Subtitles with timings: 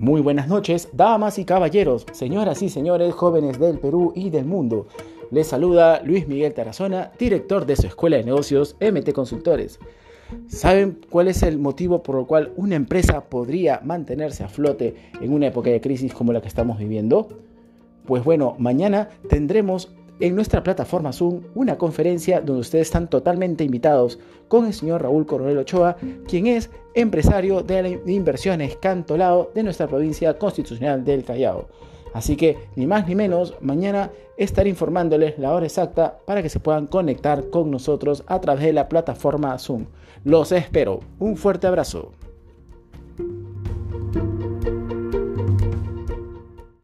[0.00, 4.86] Muy buenas noches, damas y caballeros, señoras y señores, jóvenes del Perú y del mundo.
[5.32, 9.80] Les saluda Luis Miguel Tarazona, director de su Escuela de Negocios MT Consultores.
[10.46, 15.32] ¿Saben cuál es el motivo por el cual una empresa podría mantenerse a flote en
[15.32, 17.28] una época de crisis como la que estamos viviendo?
[18.06, 19.90] Pues bueno, mañana tendremos
[20.20, 24.18] en nuestra plataforma Zoom una conferencia donde ustedes están totalmente invitados
[24.48, 30.38] con el señor Raúl Coronel Ochoa, quien es empresario de inversiones Cantolao de nuestra provincia
[30.38, 31.68] constitucional del Callao.
[32.14, 36.60] Así que ni más ni menos, mañana estaré informándoles la hora exacta para que se
[36.60, 39.86] puedan conectar con nosotros a través de la plataforma Zoom.
[40.24, 41.00] Los espero.
[41.18, 42.12] Un fuerte abrazo.